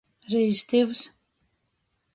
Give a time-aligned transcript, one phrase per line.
[0.33, 1.05] Rīstivs.